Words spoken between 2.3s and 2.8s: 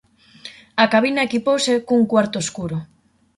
escuro.